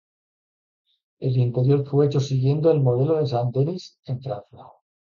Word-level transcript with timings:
El 1.19 1.37
interior 1.37 1.85
fue 1.87 2.07
hecho 2.07 2.19
siguiendo 2.19 2.71
el 2.71 2.79
modelo 2.81 3.17
de 3.19 3.27
San 3.27 3.51
Denis 3.51 3.99
en 4.05 4.19
Francia. 4.19 4.65